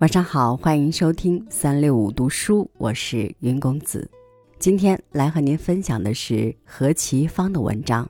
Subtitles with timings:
[0.00, 4.10] 晚上好，欢迎收听三六五读书，我是云公子。
[4.58, 8.06] 今天来和您分享的是何其芳的文章《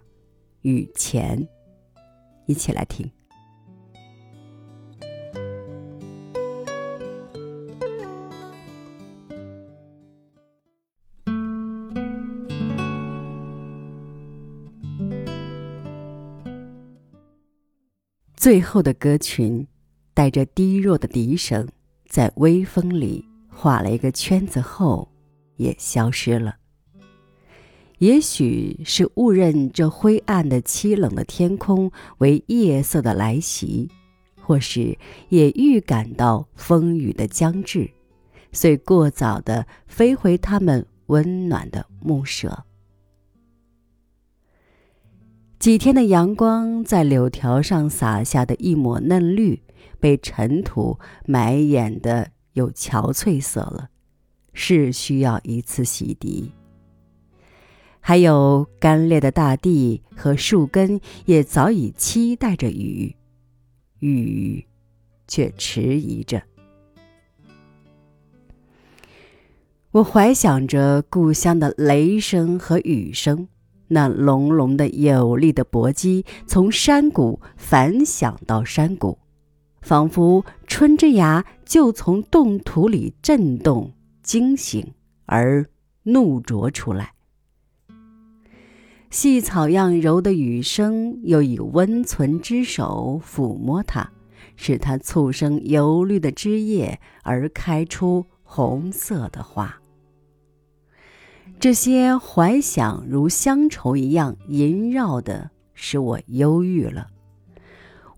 [0.63, 1.37] 与钱》，
[2.47, 3.11] 一起来听。
[18.37, 19.67] 最后的歌群，
[20.15, 21.67] 带着低弱的笛声。
[22.11, 25.09] 在微风里画了一个圈子后，
[25.55, 26.57] 也消失了。
[27.99, 33.89] 也许是误认这灰暗的、凄冷的天空为夜色的来袭，
[34.43, 37.89] 或是也预感到风雨的将至，
[38.51, 42.65] 遂过早的飞回他们温暖的木舍。
[45.61, 49.63] 几天的阳光在柳条上洒下的一抹嫩绿。
[49.99, 53.91] 被尘土埋掩的有憔悴色了，
[54.53, 56.51] 是需要一次洗涤。
[58.01, 63.15] 还有干裂的大地和树根也早已期待着雨，
[63.99, 64.67] 雨
[65.29, 66.43] 却迟疑着。
[69.93, 73.49] 我怀想着故乡的雷声和雨声，
[73.89, 79.19] 那隆隆的有力的搏击从山谷反响到山谷。
[79.81, 83.93] 仿佛春之芽就从冻土里震动、
[84.23, 84.93] 惊醒
[85.27, 85.67] 而
[86.03, 87.15] 怒啄出来，
[89.11, 94.11] 细草样柔的雨声又以温存之手抚摸它，
[94.57, 99.81] 使它簇生油绿的枝叶而开出红色的花。
[101.59, 107.09] 这些怀想如乡愁一样萦绕的，使我忧郁了。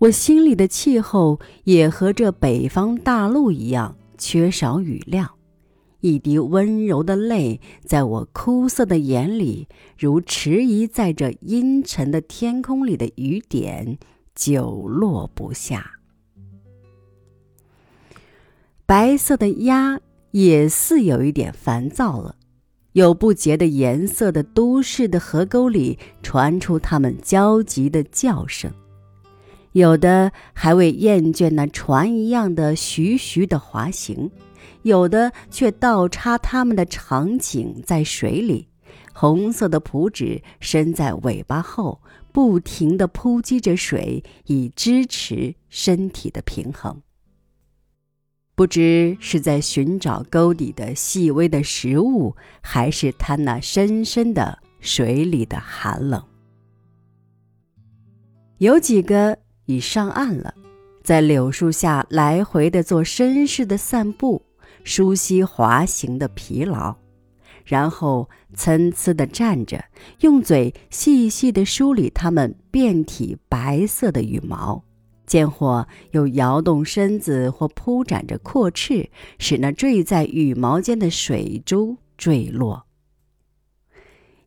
[0.03, 5.31] 我心里的气候也和这北方大陆一样缺少雨量，
[6.01, 13.97] 一滴温柔的泪在我枯涩的眼里，如迟疑在这阴沉的天空里的雨点，
[14.35, 15.93] 久落不下。
[18.85, 20.01] 白色的鸭
[20.33, 22.35] 也似有一点烦躁了，
[22.95, 28.73] 有不洁的颜色的都市的河沟里传出它们焦急的叫声。
[29.73, 34.31] 有的还未厌倦那船一样的徐徐的滑行，
[34.83, 38.69] 有的却倒插它们的长颈在水里，
[39.15, 42.03] 红色的蹼纸伸在尾巴后，
[42.33, 47.01] 不停地扑击着水，以支持身体的平衡。
[48.55, 56.23] 不知是在寻找沟底的细微的食物，还是它那深深的水里的寒冷。
[58.59, 59.39] 有几个。
[59.73, 60.55] 已上岸了，
[61.03, 64.43] 在柳树下来回的做绅士的散步，
[64.85, 66.97] 舒息滑行的疲劳，
[67.65, 69.83] 然后参差的站着，
[70.21, 74.85] 用嘴细细的梳理它们遍体白色的羽毛，
[75.27, 79.09] 见或又摇动身子或铺展着阔翅，
[79.39, 82.85] 使那坠在羽毛间的水珠坠落。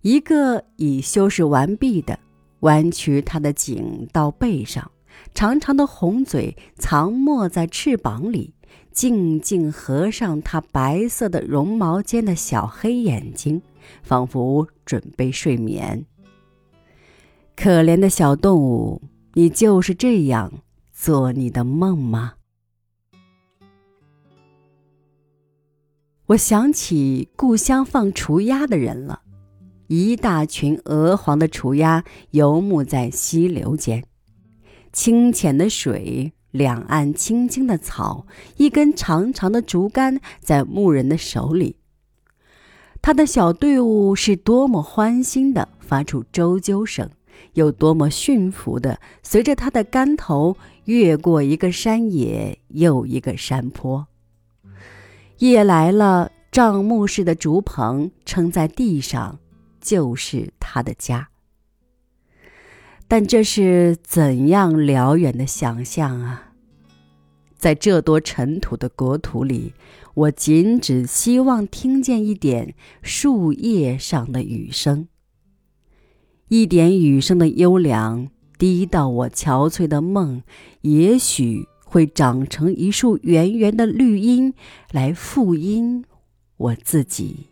[0.02, 2.20] 一个已修饰完毕的，
[2.60, 4.92] 弯曲它的颈到背上。
[5.34, 8.54] 长长的红嘴藏没在翅膀里，
[8.92, 13.62] 静静合上它白色的绒毛间的小黑眼睛，
[14.02, 16.06] 仿佛准备睡眠。
[17.56, 19.02] 可怜的小动物，
[19.34, 20.52] 你就是这样
[20.94, 22.34] 做你的梦吗？
[26.28, 29.22] 我想起故乡放雏鸭的人了，
[29.88, 34.04] 一大群鹅黄的雏鸭游牧在溪流间。
[34.96, 38.26] 清浅的水，两岸青青的草，
[38.56, 41.76] 一根长长的竹竿在牧人的手里。
[43.02, 47.10] 他的小队伍是多么欢欣的发出啾啾声，
[47.56, 50.56] 又多么驯服的随着他的竿头
[50.86, 54.08] 越过一个山野又一个山坡。
[55.40, 59.40] 夜来了，帐幕式的竹棚撑在地上，
[59.82, 61.28] 就是他的家。
[63.08, 66.54] 但这是怎样辽远的想象啊！
[67.56, 69.74] 在这多尘土的国土里，
[70.14, 75.08] 我仅只希望听见一点树叶上的雨声，
[76.50, 80.44] 一点雨声的优良，滴到我憔悴的梦，
[80.82, 84.54] 也许会长成一束圆圆的绿荫，
[84.92, 86.04] 来复荫
[86.58, 87.48] 我自己。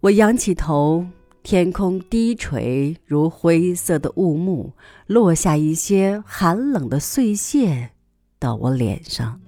[0.00, 1.06] 我仰起头。
[1.42, 4.74] 天空低垂如灰色的雾幕，
[5.06, 7.90] 落下一些寒冷的碎屑，
[8.38, 9.40] 到我脸上。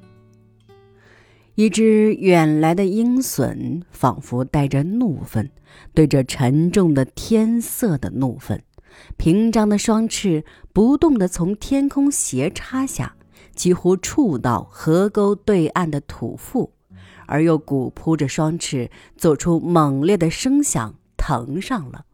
[1.56, 5.50] 一只远来的鹰隼，仿佛带着怒愤，
[5.92, 8.62] 对着沉重的天色的怒愤，
[9.18, 13.14] 平张的双翅不动地从天空斜插下，
[13.54, 16.72] 几乎触到河沟对岸的土腹，
[17.26, 20.94] 而又鼓扑着双翅，做出猛烈的声响，
[21.30, 22.04] 腾上了。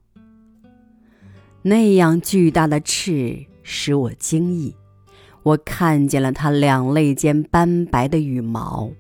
[1.63, 4.77] 那样巨大的翅使我惊异，
[5.43, 8.93] 我看见了它两肋间斑白的羽毛。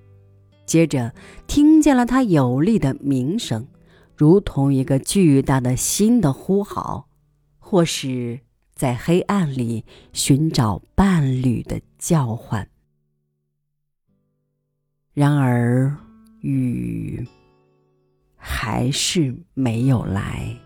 [0.64, 1.12] 接着
[1.46, 3.68] 听见了他有力的鸣声，
[4.16, 7.08] 如同一个巨大的心的呼号，
[7.58, 8.40] 或是
[8.74, 9.84] 在黑暗里
[10.14, 12.66] 寻找伴侣的叫唤。
[15.12, 15.94] 然而，
[16.40, 17.26] 雨
[18.48, 20.56] 还是没有来。